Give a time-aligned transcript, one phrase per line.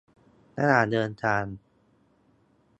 [0.59, 1.43] ระหว่างเดินทาง